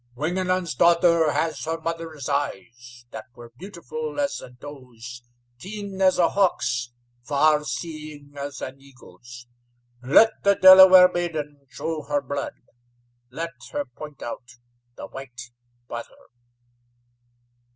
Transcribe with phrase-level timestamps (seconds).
[0.15, 5.21] "Wingenund's daughter has her mother's eyes, that were beautiful as a doe's,
[5.59, 9.45] keen as a hawk's, far seeing as an eagle's.
[10.01, 12.55] Let the Delaware maiden show her blood.
[13.29, 14.55] Let her point out
[14.95, 15.51] the white
[15.87, 16.17] father."